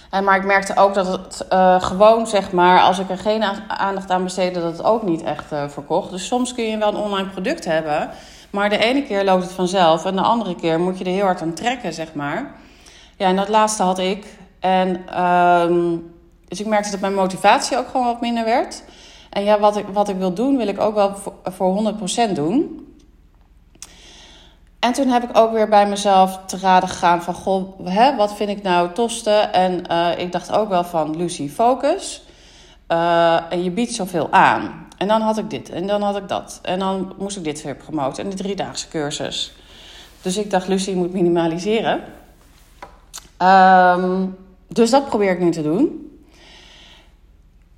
En, 0.10 0.24
maar 0.24 0.38
ik 0.38 0.46
merkte 0.46 0.76
ook 0.76 0.94
dat 0.94 1.08
het 1.08 1.46
uh, 1.54 1.82
gewoon, 1.82 2.28
zeg 2.28 2.52
maar, 2.52 2.82
als 2.82 3.00
ik 3.00 3.10
er 3.10 3.18
geen 3.18 3.44
aandacht 3.68 4.12
aan 4.12 4.24
besteedde, 4.24 4.62
dat 4.62 4.78
het 4.78 4.84
ook 4.84 5.04
niet 5.04 5.24
echt 5.24 5.52
uh, 5.54 5.64
verkocht. 5.68 6.10
Dus 6.10 6.28
soms 6.28 6.54
kun 6.54 6.64
je 6.64 6.78
wel 6.78 6.90
een 6.90 6.96
online 6.96 7.30
product 7.30 7.66
hebben, 7.66 8.10
maar 8.50 8.70
de 8.70 8.78
ene 8.78 9.04
keer 9.04 9.24
loopt 9.24 9.44
het 9.44 9.52
vanzelf 9.52 10.06
en 10.06 10.16
de 10.16 10.22
andere 10.22 10.56
keer 10.56 10.80
moet 10.80 10.98
je 10.98 11.04
er 11.04 11.12
heel 11.12 11.26
hard 11.26 11.42
aan 11.42 11.54
trekken, 11.54 11.94
zeg 11.94 12.14
maar. 12.14 12.56
Ja, 13.18 13.28
en 13.28 13.36
dat 13.36 13.50
laatste 13.50 13.84
had 13.84 14.00
ik. 14.00 14.26
En 14.60 15.22
um, 15.24 16.12
dus 16.48 16.60
ik 16.60 16.66
merkte 16.66 16.92
dat 16.92 17.00
mijn 17.00 17.14
motivatie 17.14 17.78
ook 17.78 17.88
gewoon 17.88 18.06
wat 18.06 18.22
minder 18.22 18.46
werd. 18.46 18.84
En 19.30 19.44
ja, 19.44 19.60
wat 19.60 19.78
ik, 19.78 19.86
wat 19.94 20.10
ik 20.10 20.16
wil 20.16 20.34
doen, 20.34 20.58
wil 20.58 20.68
ik 20.68 20.80
ook 20.80 20.96
wel 20.96 21.16
voor, 21.16 21.34
voor 21.44 21.94
100% 22.30 22.32
doen. 22.34 22.87
En 24.80 24.94
toen 24.94 25.08
heb 25.08 25.24
ik 25.24 25.38
ook 25.38 25.52
weer 25.52 25.70
bij 25.70 25.88
mezelf 25.88 26.40
te 26.46 26.58
raden 26.58 26.90
gegaan 26.90 27.24
van... 27.24 27.34
Goh, 27.34 27.88
hè, 27.88 28.16
wat 28.16 28.36
vind 28.36 28.50
ik 28.50 28.62
nou 28.62 28.94
toste? 28.94 29.32
En 29.32 29.84
uh, 29.92 30.10
ik 30.18 30.32
dacht 30.32 30.52
ook 30.52 30.70
wel 30.70 30.84
van 30.84 31.18
Lucy, 31.18 31.50
focus. 31.50 32.24
Uh, 32.92 33.52
en 33.52 33.64
je 33.64 33.72
biedt 33.72 33.94
zoveel 33.94 34.28
aan. 34.32 34.88
En 34.98 35.08
dan 35.08 35.22
had 35.22 35.38
ik 35.38 35.50
dit 35.50 35.70
en 35.70 35.88
dan 35.88 36.02
had 36.02 36.18
ik 36.18 36.28
dat. 36.28 36.60
En 36.62 36.80
dan 36.80 37.14
moest 37.18 37.38
ik 37.38 37.44
dit 37.44 37.64
weer 37.64 37.76
promoten. 37.76 38.24
En 38.24 38.30
de 38.30 38.36
driedaagse 38.36 38.88
cursus. 38.88 39.54
Dus 40.22 40.38
ik 40.38 40.52
dacht, 40.52 40.68
Lucy, 40.68 40.92
moet 40.92 41.14
minimaliseren. 41.14 42.02
Um, 43.42 44.38
dus 44.68 44.90
dat 44.90 45.06
probeer 45.06 45.32
ik 45.32 45.40
nu 45.40 45.52
te 45.52 45.62
doen. 45.62 46.12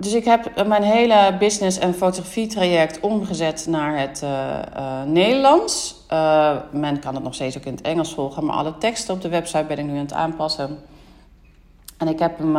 Dus 0.01 0.13
ik 0.13 0.25
heb 0.25 0.67
mijn 0.67 0.83
hele 0.83 1.35
business- 1.39 1.77
en 1.77 1.93
fotografie-traject 1.93 2.99
omgezet 2.99 3.65
naar 3.69 3.99
het 3.99 4.21
uh, 4.23 4.29
uh, 4.29 5.03
Nederlands. 5.03 5.95
Uh, 6.11 6.55
men 6.71 6.99
kan 6.99 7.15
het 7.15 7.23
nog 7.23 7.33
steeds 7.33 7.57
ook 7.57 7.63
in 7.63 7.71
het 7.71 7.81
Engels 7.81 8.13
volgen, 8.13 8.45
maar 8.45 8.56
alle 8.56 8.77
teksten 8.77 9.13
op 9.13 9.21
de 9.21 9.29
website 9.29 9.63
ben 9.68 9.77
ik 9.77 9.85
nu 9.85 9.91
aan 9.91 9.97
het 9.97 10.13
aanpassen. 10.13 10.79
En 11.97 12.07
ik 12.07 12.19
heb 12.19 12.37
hem, 12.37 12.56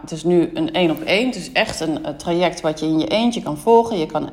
het 0.00 0.10
is 0.10 0.24
nu 0.24 0.50
een 0.54 0.72
één 0.72 0.90
op 0.90 1.00
één. 1.00 1.26
Het 1.26 1.36
is 1.36 1.52
echt 1.52 1.80
een, 1.80 2.16
traject 2.16 2.60
wat 2.60 2.80
je 2.80 2.86
in 2.86 2.98
je 2.98 3.06
eentje 3.06 3.42
kan 3.42 3.58
volgen. 3.58 3.98
Je 3.98 4.06
kan 4.06 4.30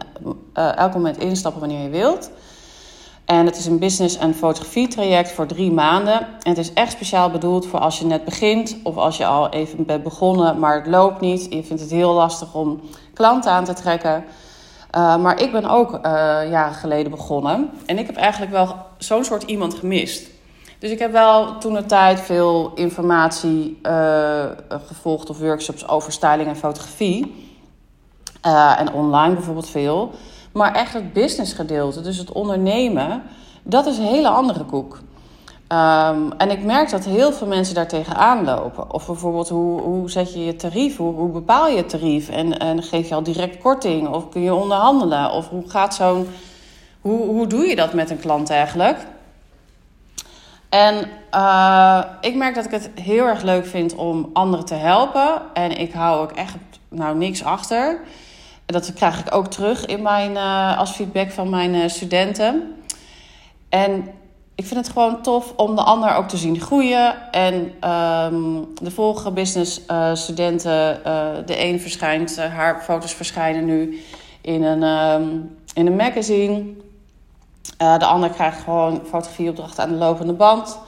elk 0.54 0.94
moment 0.94 1.18
instappen 1.18 1.60
wanneer 1.60 1.84
je 1.84 1.90
wilt. 1.90 2.32
En 3.30 3.46
het 3.46 3.58
is 3.58 3.66
een 3.66 3.80
business- 3.80 4.18
en 4.18 4.34
fotografie-traject 4.34 5.32
voor 5.32 5.46
drie 5.46 5.72
maanden. 5.72 6.20
En 6.20 6.50
het 6.50 6.58
is 6.58 6.74
echt 6.74 6.92
speciaal 6.92 7.32
bedoeld 7.32 7.68
voor 7.68 7.80
als 7.80 8.00
je 8.00 8.06
net 8.06 8.26
begint 8.26 8.78
of 8.84 8.98
als 8.98 9.18
je 9.18 9.26
al 9.26 9.50
even 9.50 9.86
bent 9.86 10.04
begonnen, 10.04 10.60
maar 10.60 10.76
het 10.76 10.88
loopt 10.88 11.22
niet. 11.22 11.44
Je 11.50 11.64
vindt 11.64 11.82
het 11.82 11.92
heel 11.92 12.14
lastig 12.14 12.54
om 12.54 12.80
klanten 13.14 13.52
aan 13.52 13.64
te 13.64 13.74
trekken. 13.74 14.24
Uh, 14.96 15.18
maar 15.18 15.42
ik 15.42 15.52
ben 15.52 15.66
ook 15.66 15.94
uh, 15.94 16.02
jaren 16.50 16.74
geleden 16.74 17.12
begonnen. 17.12 17.70
En 17.86 17.98
ik 17.98 18.06
heb 18.06 18.16
eigenlijk 18.16 18.52
wel 18.52 18.76
zo'n 18.98 19.24
soort 19.24 19.44
iemand 19.44 19.74
gemist. 19.74 20.30
Dus 20.80 20.92
ik 20.92 21.00
heb 21.00 21.12
wel 21.12 21.58
toen 21.58 21.74
de 21.74 21.86
tijd 21.86 22.22
veel 22.22 22.72
informatie 22.76 23.80
uh, 23.84 24.46
gevolgd 24.70 25.30
of 25.30 25.40
workshops 25.40 25.88
over 25.88 26.12
styling 26.12 26.48
en 26.48 26.56
fotografie. 26.56 27.48
en 28.78 28.94
online 28.94 29.34
bijvoorbeeld 29.34 29.70
veel. 29.70 30.12
Maar 30.60 30.74
echt 30.74 30.94
het 30.94 31.14
businessgedeelte, 31.14 32.02
dus 32.02 32.18
het 32.18 32.32
ondernemen, 32.32 33.24
dat 33.64 33.86
is 33.86 33.98
een 33.98 34.06
hele 34.06 34.28
andere 34.28 34.64
koek. 34.64 34.94
Um, 34.94 36.32
en 36.38 36.50
ik 36.50 36.64
merk 36.64 36.90
dat 36.90 37.06
heel 37.06 37.32
veel 37.32 37.48
mensen 37.48 37.76
daar 37.76 37.88
tegenaan 37.88 38.46
lopen. 38.46 38.94
Of 38.94 39.06
bijvoorbeeld, 39.06 39.50
hoe, 39.50 39.82
hoe 39.82 40.10
zet 40.10 40.34
je 40.34 40.46
je 40.46 40.56
tarief? 40.56 40.98
Hoe, 40.98 41.14
hoe 41.14 41.30
bepaal 41.30 41.68
je 41.68 41.78
het 41.78 41.90
tarief? 41.90 42.30
En, 42.30 42.58
en 42.58 42.84
geef 42.84 43.10
je 43.10 43.16
al 43.16 43.24
direct 43.24 43.58
korting? 43.58 44.08
Of 44.08 44.30
kun 44.30 44.42
je 44.42 44.54
onderhandelen? 44.54 45.32
Of 45.32 45.50
hoe 45.50 45.70
gaat 45.70 45.96
zo'n... 45.96 46.28
Hoe, 47.02 47.26
hoe 47.26 47.48
doe 47.48 47.66
je 47.66 47.76
dat 47.76 47.94
met 47.94 48.10
een 48.10 48.20
klant 48.20 48.50
eigenlijk? 48.50 48.98
En 50.70 50.96
uh, 51.36 52.04
ik 52.22 52.36
merk 52.36 52.56
dat 52.56 52.66
ik 52.66 52.72
het 52.72 52.90
heel 53.02 53.26
erg 53.26 53.42
leuk 53.42 53.66
vind 53.66 53.96
om 53.96 54.30
anderen 54.34 54.66
te 54.66 54.76
helpen. 54.76 55.42
En 55.54 55.78
ik 55.78 55.94
hou 55.94 56.22
ook 56.22 56.32
echt 56.32 56.56
nou, 56.90 57.18
niks 57.18 57.44
achter 57.44 58.00
dat 58.72 58.94
krijg 58.94 59.20
ik 59.20 59.36
ook 59.36 59.48
terug 59.48 59.86
in 59.86 60.02
mijn, 60.02 60.32
uh, 60.32 60.78
als 60.78 60.92
feedback 60.92 61.32
van 61.32 61.50
mijn 61.50 61.74
uh, 61.74 61.88
studenten. 61.88 62.76
En 63.70 64.08
ik 64.56 64.66
vind 64.66 64.80
het 64.86 64.90
gewoon 64.90 65.22
tof 65.22 65.54
om 65.56 65.76
de 65.76 65.82
ander 65.82 66.16
ook 66.16 66.28
te 66.28 66.38
zien 66.38 66.60
groeien. 66.60 67.32
En 67.32 67.72
ehm, 67.80 68.64
de 68.82 68.92
volgende 68.92 69.32
business 69.32 69.82
uh, 69.88 70.14
studenten, 70.14 71.02
de 71.46 71.64
een 71.64 71.80
verschijnt, 71.80 72.38
haar 72.38 72.82
foto's 72.82 73.14
verschijnen 73.14 73.66
nu 73.66 74.04
in 74.42 74.64
een, 74.64 74.84
um, 74.84 75.58
in 75.74 75.88
een 75.88 75.96
magazine. 75.96 76.64
de 77.78 78.06
ander 78.06 78.30
krijgt 78.30 78.62
gewoon 78.64 79.02
fotografieopdrachten 79.10 79.84
aan 79.84 79.90
de 79.90 79.96
lopende 79.96 80.34
band. 80.34 80.80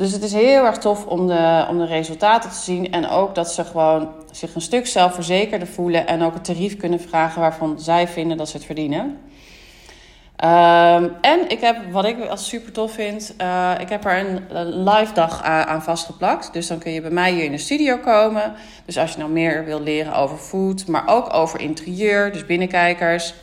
Dus 0.00 0.12
het 0.12 0.22
is 0.22 0.32
heel 0.32 0.64
erg 0.64 0.76
tof 0.76 1.06
om 1.06 1.26
de, 1.26 1.66
om 1.68 1.78
de 1.78 1.86
resultaten 1.86 2.50
te 2.50 2.56
zien. 2.56 2.92
En 2.92 3.08
ook 3.08 3.34
dat 3.34 3.52
ze 3.52 3.64
gewoon 3.64 4.08
zich 4.30 4.54
een 4.54 4.60
stuk 4.60 4.86
zelfverzekerder 4.86 5.68
voelen. 5.68 6.06
En 6.06 6.22
ook 6.22 6.34
het 6.34 6.44
tarief 6.44 6.76
kunnen 6.76 7.00
vragen 7.00 7.40
waarvan 7.40 7.80
zij 7.80 8.08
vinden 8.08 8.36
dat 8.36 8.48
ze 8.48 8.56
het 8.56 8.66
verdienen. 8.66 9.00
Um, 9.00 11.12
en 11.20 11.48
ik 11.48 11.60
heb, 11.60 11.76
wat 11.90 12.04
ik 12.04 12.26
als 12.26 12.48
super 12.48 12.72
tof 12.72 12.92
vind, 12.92 13.34
uh, 13.40 13.72
ik 13.78 13.88
heb 13.88 14.04
er 14.04 14.18
een, 14.18 14.56
een 14.56 14.82
live 14.82 15.12
dag 15.12 15.42
aan 15.42 15.82
vastgeplakt. 15.82 16.52
Dus 16.52 16.66
dan 16.66 16.78
kun 16.78 16.92
je 16.92 17.00
bij 17.00 17.10
mij 17.10 17.32
hier 17.32 17.44
in 17.44 17.52
de 17.52 17.58
studio 17.58 17.98
komen. 17.98 18.52
Dus 18.84 18.98
als 18.98 19.12
je 19.12 19.18
nou 19.18 19.30
meer 19.30 19.64
wil 19.64 19.80
leren 19.80 20.14
over 20.14 20.36
food, 20.36 20.86
maar 20.86 21.02
ook 21.06 21.34
over 21.34 21.60
interieur, 21.60 22.32
dus 22.32 22.46
binnenkijkers, 22.46 23.34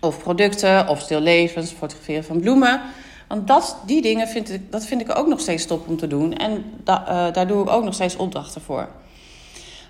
of 0.00 0.18
producten, 0.18 0.88
of 0.88 1.00
stillevens, 1.00 1.70
fotograferen 1.70 2.24
van 2.24 2.40
bloemen. 2.40 2.80
Want 3.28 3.46
dat, 3.46 3.76
die 3.86 4.02
dingen 4.02 4.28
vind 4.28 4.52
ik, 4.52 4.72
dat 4.72 4.84
vind 4.84 5.00
ik 5.00 5.18
ook 5.18 5.26
nog 5.26 5.40
steeds 5.40 5.66
top 5.66 5.88
om 5.88 5.96
te 5.96 6.06
doen. 6.06 6.36
En 6.36 6.52
uh, 6.88 7.32
daar 7.32 7.46
doe 7.46 7.62
ik 7.62 7.70
ook 7.70 7.84
nog 7.84 7.94
steeds 7.94 8.16
opdrachten 8.16 8.60
voor. 8.60 8.88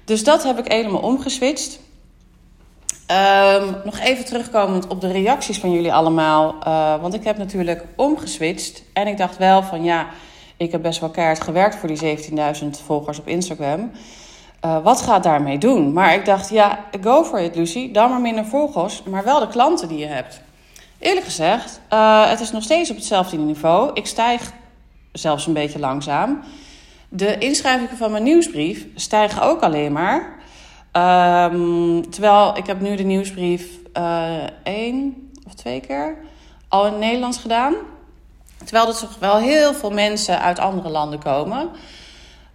Dus 0.05 0.25
dat 0.25 0.43
heb 0.43 0.59
ik 0.59 0.73
helemaal 0.73 1.01
omgeswitcht. 1.01 1.79
Um, 3.11 3.77
nog 3.85 3.99
even 3.99 4.25
terugkomend 4.25 4.87
op 4.87 5.01
de 5.01 5.13
reacties 5.13 5.59
van 5.59 5.73
jullie 5.73 5.93
allemaal. 5.93 6.55
Uh, 6.67 7.01
want 7.01 7.15
ik 7.15 7.25
heb 7.25 7.39
natuurlijk 7.39 7.85
omgeswitcht. 7.97 8.83
En 8.93 9.07
ik 9.07 9.17
dacht 9.17 9.37
wel 9.37 9.63
van 9.63 9.85
ja, 9.85 10.07
ik 10.57 10.73
heb 10.73 10.83
best 10.83 11.01
wel 11.01 11.11
keihard 11.11 11.41
gewerkt 11.41 11.77
voor 11.77 11.89
die 11.89 12.19
17.000 12.19 12.69
volgers 12.85 13.19
op 13.19 13.29
Instagram. 13.29 13.91
Uh, 14.65 14.83
wat 14.83 15.01
gaat 15.01 15.23
daarmee 15.23 15.59
doen? 15.59 15.93
Maar 15.93 16.15
ik 16.15 16.25
dacht, 16.25 16.49
ja, 16.49 16.85
go 17.01 17.25
for 17.25 17.41
it, 17.41 17.57
Lucy. 17.57 17.93
Dan 17.93 18.11
maar 18.11 18.21
minder 18.21 18.45
volgers, 18.45 19.03
maar 19.03 19.25
wel 19.25 19.41
de 19.41 19.49
klanten 19.49 19.89
die 19.89 19.99
je 19.99 20.07
hebt. 20.07 20.41
Eerlijk 21.05 21.27
gezegd, 21.27 21.81
uh, 21.93 22.29
het 22.29 22.41
is 22.41 22.51
nog 22.51 22.63
steeds 22.63 22.91
op 22.91 22.97
hetzelfde 22.97 23.37
niveau. 23.37 23.91
Ik 23.95 24.07
stijg 24.07 24.53
zelfs 25.13 25.47
een 25.47 25.53
beetje 25.53 25.79
langzaam. 25.79 26.41
De 27.09 27.39
inschrijvingen 27.39 27.97
van 27.97 28.11
mijn 28.11 28.23
nieuwsbrief 28.23 28.87
stijgen 28.95 29.43
ook 29.43 29.61
alleen 29.61 29.93
maar. 29.93 30.21
Um, 31.53 32.11
terwijl 32.11 32.57
ik 32.57 32.67
heb 32.67 32.81
nu 32.81 32.97
de 32.97 33.03
nieuwsbrief 33.03 33.67
uh, 33.97 34.33
één 34.63 35.31
of 35.47 35.55
twee 35.55 35.81
keer 35.81 36.17
al 36.69 36.87
in 36.87 36.93
het 36.93 37.01
Nederlands 37.01 37.39
gedaan. 37.39 37.75
Terwijl 38.65 38.89
er 38.89 38.99
toch 38.99 39.19
wel 39.19 39.37
heel 39.37 39.75
veel 39.75 39.91
mensen 39.91 40.41
uit 40.41 40.59
andere 40.59 40.89
landen 40.89 41.19
komen. 41.19 41.69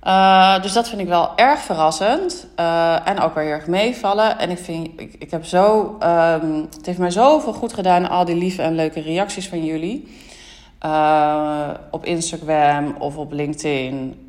Uh, 0.03 0.61
dus 0.61 0.73
dat 0.73 0.89
vind 0.89 1.01
ik 1.01 1.07
wel 1.07 1.35
erg 1.35 1.59
verrassend. 1.59 2.47
Uh, 2.59 3.07
en 3.07 3.19
ook 3.19 3.35
weer 3.35 3.43
heel 3.43 3.53
erg 3.53 3.67
meevallen. 3.67 4.39
En 4.39 4.49
ik 4.49 4.57
vind, 4.57 4.99
ik, 4.99 5.15
ik 5.19 5.31
heb 5.31 5.45
zo, 5.45 5.97
um, 6.03 6.67
het 6.75 6.85
heeft 6.85 6.97
mij 6.97 7.11
zoveel 7.11 7.53
goed 7.53 7.73
gedaan, 7.73 8.09
al 8.09 8.25
die 8.25 8.35
lieve 8.35 8.61
en 8.61 8.75
leuke 8.75 9.01
reacties 9.01 9.49
van 9.49 9.65
jullie. 9.65 10.17
Uh, 10.85 11.69
op 11.91 12.05
Instagram 12.05 12.95
of 12.99 13.17
op 13.17 13.31
LinkedIn, 13.31 14.25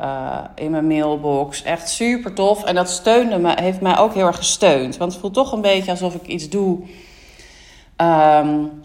in 0.54 0.70
mijn 0.70 0.86
mailbox. 0.86 1.62
Echt 1.62 1.88
super 1.88 2.34
tof. 2.34 2.64
En 2.64 2.74
dat 2.74 2.90
steunde 2.90 3.38
me, 3.38 3.52
heeft 3.60 3.80
mij 3.80 3.98
ook 3.98 4.14
heel 4.14 4.26
erg 4.26 4.36
gesteund. 4.36 4.96
Want 4.96 5.12
het 5.12 5.20
voelt 5.20 5.34
toch 5.34 5.52
een 5.52 5.60
beetje 5.60 5.90
alsof 5.90 6.14
ik 6.14 6.26
iets 6.26 6.48
doe. 6.48 6.78
Um, 7.96 8.82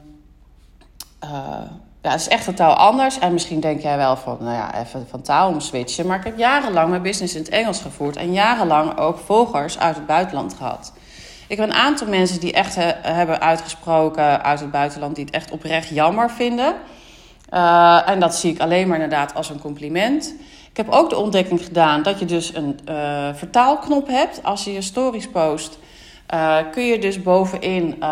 ja, 2.06 2.12
het 2.12 2.22
is 2.22 2.28
echt 2.28 2.46
totaal 2.46 2.74
anders. 2.74 3.20
En 3.20 3.34
misschien 3.34 3.60
denk 3.60 3.82
jij 3.82 3.98
wel 3.98 4.16
van, 4.16 4.38
nou 4.40 4.56
ja, 4.56 4.80
even 4.80 5.08
van 5.10 5.22
taal 5.22 5.50
omswitchen. 5.50 6.08
Maar 6.08 6.18
ik 6.18 6.24
heb 6.24 6.38
jarenlang 6.38 6.90
mijn 6.90 7.02
business 7.02 7.36
in 7.36 7.42
het 7.42 7.50
Engels 7.50 7.82
gevoerd. 7.82 8.16
En 8.16 8.34
jarenlang 8.34 8.98
ook 8.98 9.18
volgers 9.18 9.80
uit 9.80 9.96
het 9.96 10.06
buitenland 10.06 10.54
gehad. 10.54 10.94
Ik 11.48 11.58
heb 11.58 11.68
een 11.68 11.76
aantal 11.76 12.08
mensen 12.08 12.40
die 12.40 12.54
echt 12.54 12.76
he, 12.76 12.92
hebben 13.02 13.42
uitgesproken 13.42 14.44
uit 14.44 14.60
het 14.60 14.72
buitenland... 14.72 15.16
die 15.16 15.26
het 15.26 15.34
echt 15.34 15.52
oprecht 15.52 15.90
jammer 15.90 16.32
vinden... 16.32 16.76
Uh, 17.54 18.10
en 18.10 18.20
dat 18.20 18.36
zie 18.36 18.54
ik 18.54 18.60
alleen 18.60 18.88
maar 18.88 19.02
inderdaad 19.02 19.34
als 19.34 19.50
een 19.50 19.60
compliment. 19.60 20.36
Ik 20.70 20.78
heb 20.78 20.90
ook 20.90 21.10
de 21.10 21.18
ontdekking 21.18 21.64
gedaan 21.64 22.04
dat 22.04 22.20
je 22.20 22.26
dus 22.26 22.56
een 22.56 22.80
uh, 22.90 23.28
vertaalknop 23.34 24.08
hebt. 24.08 24.44
Als 24.44 24.64
je 24.64 24.74
je 24.74 24.82
stories 24.82 25.30
post, 25.30 25.78
uh, 26.34 26.58
kun 26.72 26.86
je 26.86 27.00
dus 27.00 27.22
bovenin 27.22 28.04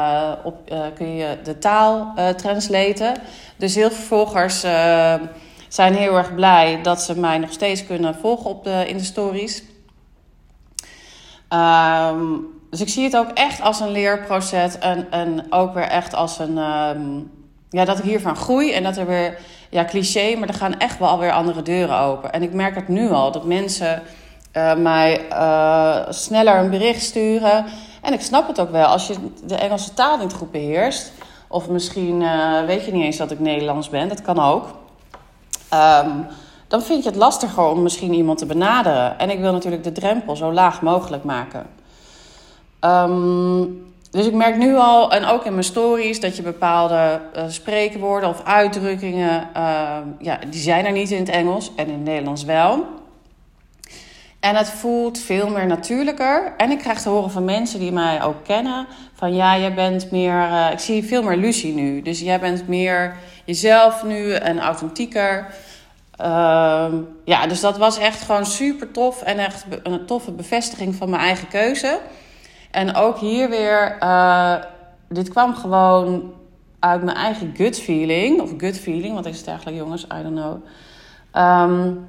op, 0.43 0.74
kun 0.96 1.15
je 1.15 1.38
de 1.43 1.58
taal 1.58 2.13
translaten. 2.38 3.13
Dus 3.55 3.75
heel 3.75 3.91
veel 3.91 4.05
volgers 4.05 4.60
zijn 5.67 5.96
heel 5.96 6.17
erg 6.17 6.36
blij 6.36 6.79
dat 6.82 7.01
ze 7.01 7.20
mij 7.20 7.38
nog 7.38 7.51
steeds 7.51 7.86
kunnen 7.86 8.15
volgen 8.15 8.50
op 8.50 8.63
de, 8.63 8.84
in 8.88 8.98
de 8.98 9.03
stories. 9.03 9.63
Um, 11.50 12.48
dus 12.70 12.82
ik 12.82 12.89
zie 12.89 13.03
het 13.03 13.17
ook 13.17 13.29
echt 13.34 13.62
als 13.62 13.79
een 13.79 13.91
leerproces 13.91 14.77
en, 15.10 15.46
ook 15.50 15.74
weer 15.74 15.88
echt 15.88 16.15
als 16.15 16.39
een... 16.39 16.58
Um, 16.58 17.32
ja, 17.70 17.86
dat 17.86 17.98
ik 17.98 18.03
hiervan 18.03 18.36
groei 18.36 18.74
en 18.74 18.84
dat 18.84 18.98
er 18.98 19.08
weer, 19.08 19.38
ja, 19.70 19.86
cliché, 19.86 20.36
maar 20.36 20.48
er 20.48 20.53
gaan 20.53 20.79
echt 20.79 21.00
wel 21.00 21.08
alweer 21.08 21.32
andere 21.32 21.62
deuren 21.62 21.98
open. 21.98 22.32
En 22.32 22.43
ik 22.43 22.53
merk 22.53 22.75
het 22.75 22.88
nu 22.88 23.10
al, 23.10 23.32
dat 23.32 23.46
mensen 23.46 24.01
mij 24.77 25.22
sneller 26.10 26.55
een 26.55 26.70
bericht 26.70 27.01
sturen. 27.01 27.65
En 28.03 28.13
ik 28.13 28.22
snap 28.22 28.48
het 28.48 28.60
ook 28.60 28.72
wel, 28.72 28.86
als 28.86 29.07
je 29.07 29.15
de 29.43 29.55
Engelse 29.55 29.93
taal 29.93 30.17
niet 30.17 30.33
goed 30.33 30.51
beheerst, 30.51 31.12
of 31.48 31.69
misschien 31.69 32.22
uh, 32.22 32.65
weet 32.65 32.86
je 32.86 32.91
niet 32.91 33.03
eens 33.03 33.17
dat 33.17 33.31
ik 33.31 33.39
Nederlands 33.39 33.89
ben, 33.89 34.10
dat 34.10 34.22
kan 34.22 34.39
ook. 34.39 34.65
Um, 35.74 36.25
dan 36.67 36.81
vind 36.81 37.03
je 37.03 37.10
het 37.10 37.17
lastiger 37.17 37.63
om 37.63 37.83
misschien 37.83 38.13
iemand 38.13 38.38
te 38.38 38.45
benaderen. 38.45 39.19
En 39.19 39.29
ik 39.29 39.39
wil 39.39 39.51
natuurlijk 39.51 39.83
de 39.83 39.91
drempel 39.91 40.36
zo 40.36 40.53
laag 40.53 40.81
mogelijk 40.81 41.24
maken. 41.24 41.65
Um, 42.81 43.91
dus 44.12 44.25
ik 44.25 44.33
merk 44.33 44.57
nu 44.57 44.75
al, 44.77 45.12
en 45.12 45.25
ook 45.25 45.45
in 45.45 45.51
mijn 45.51 45.63
stories, 45.63 46.19
dat 46.19 46.36
je 46.36 46.41
bepaalde 46.41 47.22
uh, 47.38 47.43
spreekwoorden 47.48 48.29
of 48.29 48.43
uitdrukkingen, 48.43 49.48
uh, 49.57 49.98
ja, 50.19 50.39
die 50.50 50.62
zijn 50.62 50.86
er 50.86 50.91
niet 50.91 51.12
in 51.12 51.19
het 51.19 51.29
Engels 51.29 51.72
en 51.75 51.88
in 51.88 51.93
het 51.93 52.03
Nederlands 52.03 52.43
wel. 52.43 52.86
En 54.43 54.55
het 54.55 54.69
voelt 54.69 55.19
veel 55.19 55.50
meer 55.50 55.65
natuurlijker. 55.65 56.53
En 56.57 56.71
ik 56.71 56.77
krijg 56.77 57.01
te 57.01 57.09
horen 57.09 57.31
van 57.31 57.45
mensen 57.45 57.79
die 57.79 57.91
mij 57.91 58.23
ook 58.23 58.43
kennen: 58.43 58.88
van 59.13 59.35
ja, 59.35 59.57
jij 59.57 59.73
bent 59.73 60.12
meer, 60.12 60.33
uh, 60.33 60.67
ik 60.71 60.79
zie 60.79 61.03
veel 61.03 61.23
meer 61.23 61.38
Lucie 61.38 61.73
nu. 61.73 62.01
Dus 62.01 62.19
jij 62.19 62.39
bent 62.39 62.67
meer 62.67 63.15
jezelf 63.45 64.03
nu 64.03 64.33
en 64.33 64.59
authentieker. 64.59 65.47
ja, 67.25 67.47
dus 67.47 67.59
dat 67.59 67.77
was 67.77 67.97
echt 67.97 68.21
gewoon 68.21 68.45
super 68.45 68.91
tof 68.91 69.21
en 69.21 69.38
echt 69.38 69.65
een 69.83 70.05
toffe 70.05 70.31
bevestiging 70.31 70.95
van 70.95 71.09
mijn 71.09 71.21
eigen 71.21 71.47
keuze. 71.47 72.00
En 72.71 72.95
ook 72.95 73.17
hier 73.17 73.50
weer, 73.50 73.97
uh, 74.00 74.55
dit 75.09 75.29
kwam 75.29 75.55
gewoon 75.55 76.33
uit 76.79 77.03
mijn 77.03 77.17
eigen 77.17 77.53
gut 77.55 77.79
feeling. 77.79 78.41
Of 78.41 78.51
gut 78.57 78.79
feeling, 78.79 79.15
wat 79.15 79.25
is 79.25 79.38
het 79.38 79.47
eigenlijk 79.47 79.77
jongens? 79.77 80.03
I 80.03 80.23
don't 80.23 80.35
know. 80.35 80.63
Um, 81.35 82.07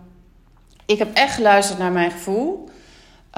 ik 0.87 0.99
heb 0.99 1.15
echt 1.15 1.35
geluisterd 1.35 1.79
naar 1.79 1.93
mijn 1.93 2.11
gevoel. 2.11 2.69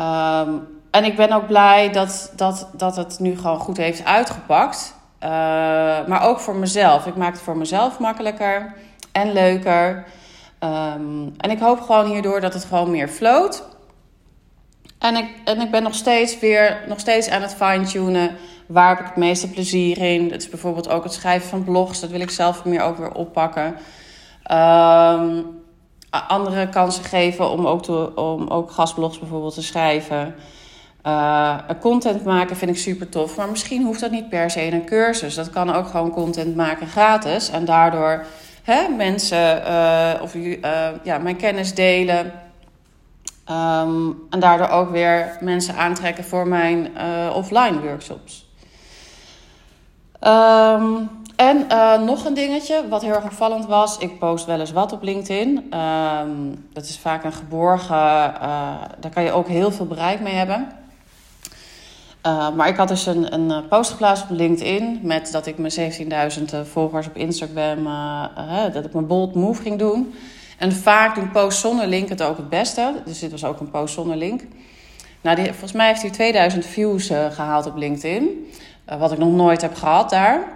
Um, 0.01 0.67
en 0.91 1.05
ik 1.05 1.17
ben 1.17 1.33
ook 1.33 1.47
blij 1.47 1.93
dat, 1.93 2.33
dat, 2.37 2.69
dat 2.73 2.97
het 2.97 3.19
nu 3.19 3.37
gewoon 3.37 3.59
goed 3.59 3.77
heeft 3.77 4.05
uitgepakt. 4.05 4.95
Uh, 5.21 5.29
maar 6.07 6.23
ook 6.23 6.41
voor 6.41 6.57
mezelf. 6.57 7.07
Ik 7.07 7.17
maak 7.17 7.33
het 7.33 7.43
voor 7.43 7.57
mezelf 7.57 7.99
makkelijker 7.99 8.75
en 9.13 9.33
leuker. 9.33 10.05
Um, 10.61 11.35
en 11.37 11.51
ik 11.51 11.59
hoop 11.59 11.81
gewoon 11.81 12.07
hierdoor 12.07 12.41
dat 12.41 12.55
het 12.55 12.65
gewoon 12.65 12.91
meer 12.91 13.09
float. 13.09 13.65
En 14.99 15.17
ik, 15.17 15.31
en 15.45 15.61
ik 15.61 15.71
ben 15.71 15.83
nog 15.83 15.95
steeds 15.95 16.39
weer 16.39 16.85
nog 16.89 17.01
steeds 17.01 17.29
aan 17.29 17.43
het 17.43 17.55
fine-tunen. 17.55 18.37
Waar 18.67 18.89
heb 18.89 18.99
ik 18.99 19.07
het 19.07 19.17
meeste 19.17 19.51
plezier 19.51 19.99
in? 19.99 20.29
Dat 20.29 20.41
is 20.41 20.49
bijvoorbeeld 20.49 20.89
ook 20.89 21.05
het 21.05 21.13
schrijven 21.13 21.49
van 21.49 21.65
blogs. 21.65 22.01
Dat 22.01 22.11
wil 22.11 22.21
ik 22.21 22.31
zelf 22.31 22.65
meer 22.65 22.83
ook 22.83 22.97
weer 22.97 23.13
oppakken. 23.13 23.77
Um, 24.51 25.65
andere 26.11 26.69
kansen 26.69 27.05
geven 27.05 27.51
om 27.51 27.67
ook, 27.67 27.83
te, 27.83 28.15
om 28.15 28.49
ook 28.49 28.71
gastblogs 28.71 29.19
bijvoorbeeld 29.19 29.55
te 29.55 29.63
schrijven. 29.63 30.35
Uh, 31.07 31.59
content 31.81 32.25
maken 32.25 32.57
vind 32.57 32.71
ik 32.71 32.77
super 32.77 33.09
tof. 33.09 33.37
Maar 33.37 33.51
misschien 33.51 33.85
hoeft 33.85 34.01
dat 34.01 34.11
niet 34.11 34.29
per 34.29 34.51
se 34.51 34.67
in 34.67 34.73
een 34.73 34.87
cursus. 34.87 35.35
Dat 35.35 35.51
kan 35.51 35.75
ook 35.75 35.87
gewoon 35.87 36.11
content 36.11 36.57
maken 36.57 36.87
gratis. 36.87 37.51
En 37.51 37.65
daardoor 37.65 38.25
hè, 38.63 38.89
mensen 38.89 39.63
uh, 39.67 40.13
of 40.23 40.35
uh, 40.35 40.89
ja, 41.03 41.19
mijn 41.19 41.37
kennis 41.37 41.75
delen 41.75 42.33
Um, 43.51 44.27
en 44.31 44.41
daardoor 44.41 44.69
ook 44.69 44.91
weer 44.91 45.37
mensen 45.41 45.77
aantrekken 45.77 46.25
voor 46.25 46.49
mijn 46.49 46.91
offline 47.35 47.81
workshops. 47.81 48.51
Um, 50.21 51.11
en 51.37 51.67
uh, 51.71 52.03
nog 52.03 52.25
een 52.25 52.35
dingetje, 52.35 52.89
wat 52.89 53.03
heel 53.03 53.15
erg 53.15 53.25
opvallend 53.25 53.67
was. 53.67 53.99
Ik 53.99 54.19
post 54.19 54.45
wel 54.47 54.61
eens 54.61 54.73
wat 54.73 54.93
op 54.93 55.03
LinkedIn. 55.03 55.75
Um, 55.75 56.67
dat 56.73 56.85
is 56.85 56.99
vaak 56.99 57.25
een 57.25 57.33
geborgen, 57.33 57.97
uh, 57.97 58.31
daar 59.01 59.11
kan 59.15 59.23
je 59.23 59.33
ook 59.33 59.49
heel 59.49 59.73
veel 59.73 59.87
bereik 59.87 60.21
mee 60.21 60.35
hebben. 60.35 60.69
Uh, 62.27 62.51
maar 62.51 62.69
ik 62.69 62.77
had 62.77 62.89
dus 62.89 63.07
een, 63.07 63.35
een 63.35 63.69
post 63.69 63.91
geplaatst 63.91 64.23
op 64.23 64.31
LinkedIn 64.31 65.01
met 65.03 65.33
dat 65.33 65.47
ik 65.47 65.59
mijn 65.59 65.93
17.000 66.39 66.45
volgers 66.63 67.07
op 67.07 67.17
Instagram, 67.17 67.85
dat 68.73 68.85
ik 68.85 68.93
mijn 68.93 69.07
bold 69.07 69.35
move 69.35 69.63
ging 69.63 69.79
doen. 69.79 70.15
En 70.59 70.73
vaak 70.73 71.15
doen 71.15 71.31
posts 71.31 71.61
zonder 71.61 71.87
link 71.87 72.09
het 72.09 72.23
ook 72.23 72.37
het 72.37 72.49
beste. 72.49 72.95
Dus 73.05 73.19
dit 73.19 73.31
was 73.31 73.45
ook 73.45 73.61
een 73.61 73.71
post 73.71 73.95
zonder 73.95 74.17
link. 74.17 74.43
Nou, 75.21 75.37
die, 75.37 75.45
volgens 75.45 75.73
mij 75.73 75.87
heeft 75.87 76.03
hij 76.03 76.11
2000 76.11 76.67
views 76.67 77.07
gehaald 77.07 77.67
op 77.67 77.77
LinkedIn. 77.77 78.53
wat 78.99 79.13
ik 79.13 79.19
nog 79.19 79.33
nooit 79.33 79.61
heb 79.61 79.75
gehad 79.75 80.11
daar. 80.11 80.56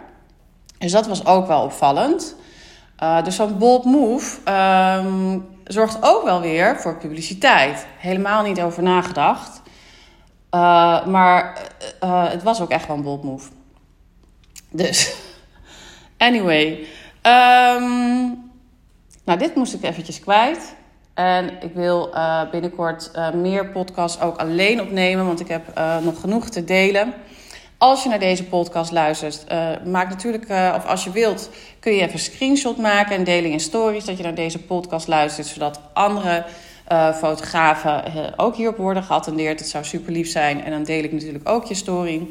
Dus 0.80 0.92
dat 0.92 1.06
was 1.06 1.26
ook 1.26 1.46
wel 1.46 1.62
opvallend. 1.62 2.36
dus 3.24 3.36
zo'n 3.36 3.58
bold 3.58 3.84
move 3.84 4.52
um, 4.52 5.46
zorgt 5.64 5.98
ook 6.00 6.24
wel 6.24 6.40
weer 6.40 6.80
voor 6.80 6.96
publiciteit. 6.96 7.86
Helemaal 7.98 8.42
niet 8.42 8.60
over 8.60 8.82
nagedacht. 8.82 9.62
Uh, 10.54 11.06
maar 11.06 11.58
uh, 12.04 12.30
het 12.30 12.42
was 12.42 12.60
ook 12.60 12.70
echt 12.70 12.86
wel 12.86 12.96
een 12.96 13.02
bold 13.02 13.22
move. 13.22 13.50
Dus, 14.70 15.14
anyway. 16.16 16.86
Um, 17.22 18.50
nou, 19.24 19.38
dit 19.38 19.54
moest 19.54 19.74
ik 19.74 19.82
eventjes 19.82 20.20
kwijt. 20.20 20.74
En 21.14 21.62
ik 21.62 21.74
wil 21.74 22.14
binnenkort 22.50 23.10
meer 23.34 23.70
podcasts 23.70 24.20
ook 24.20 24.36
alleen 24.36 24.80
opnemen, 24.80 25.26
want 25.26 25.40
ik 25.40 25.48
heb 25.48 25.80
nog 26.02 26.20
genoeg 26.20 26.48
te 26.48 26.64
delen. 26.64 27.14
Als 27.80 28.02
je 28.02 28.08
naar 28.08 28.18
deze 28.18 28.44
podcast 28.44 28.92
luistert, 28.92 29.44
maak 29.84 30.08
natuurlijk, 30.08 30.44
of 30.76 30.86
als 30.86 31.04
je 31.04 31.10
wilt, 31.10 31.50
kun 31.78 31.92
je 31.92 32.00
even 32.00 32.12
een 32.12 32.18
screenshot 32.18 32.76
maken 32.76 33.16
en 33.16 33.24
delen 33.24 33.50
in 33.50 33.60
stories 33.60 34.04
dat 34.04 34.16
je 34.16 34.22
naar 34.22 34.34
deze 34.34 34.58
podcast 34.58 35.08
luistert, 35.08 35.46
zodat 35.46 35.80
andere 35.92 36.44
uh, 36.92 37.14
fotografen 37.14 38.02
ook 38.36 38.56
hierop 38.56 38.76
worden 38.76 39.02
geattendeerd. 39.02 39.60
Het 39.60 39.68
zou 39.68 39.84
super 39.84 40.12
lief 40.12 40.30
zijn. 40.30 40.64
En 40.64 40.70
dan 40.70 40.82
deel 40.82 41.04
ik 41.04 41.12
natuurlijk 41.12 41.48
ook 41.48 41.64
je 41.64 41.74
story. 41.74 42.26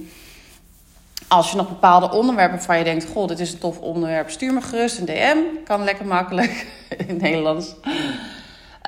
Als 1.27 1.51
je 1.51 1.57
nog 1.57 1.67
bepaalde 1.67 2.11
onderwerpen 2.11 2.57
waarvan 2.57 2.77
je 2.77 2.83
denkt: 2.83 3.05
Goh, 3.13 3.27
dit 3.27 3.39
is 3.39 3.53
een 3.53 3.59
tof 3.59 3.79
onderwerp, 3.79 4.29
stuur 4.29 4.53
me 4.53 4.61
gerust 4.61 4.99
een 4.99 5.05
DM. 5.05 5.37
Kan 5.63 5.83
lekker 5.83 6.05
makkelijk 6.05 6.67
in 6.97 7.07
het 7.07 7.21
Nederlands. 7.21 7.75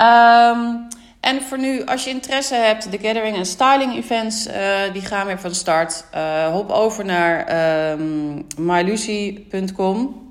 Um, 0.02 0.88
en 1.22 1.42
voor 1.42 1.60
nu, 1.60 1.86
als 1.86 2.04
je 2.04 2.10
interesse 2.10 2.56
hebt, 2.56 2.92
de 2.92 3.00
gathering 3.00 3.38
en 3.38 3.46
styling 3.46 3.96
events, 3.96 4.48
uh, 4.48 4.54
die 4.94 5.02
gaan 5.02 5.26
weer 5.26 5.40
van 5.40 5.56
start. 5.56 6.06
hop 6.52 6.70
over 6.70 7.06
naar 7.06 7.92
um, 7.92 8.48
mylucy.com. 8.58 10.30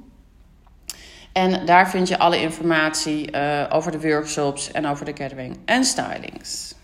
En 1.32 1.66
daar 1.66 1.90
vind 1.90 2.08
je 2.08 2.18
alle 2.18 2.40
informatie 2.40 3.32
uh, 3.32 3.64
over 3.68 3.92
de 3.92 4.00
workshops 4.00 4.72
en 4.72 4.86
over 4.86 5.04
de 5.04 5.14
gathering 5.14 5.58
en 5.64 5.84
stylings. 5.84 6.74